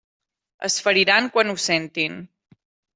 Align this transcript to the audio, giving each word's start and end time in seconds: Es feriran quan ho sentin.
Es 0.69 0.79
feriran 0.87 1.29
quan 1.37 1.55
ho 1.55 1.57
sentin. 1.69 2.21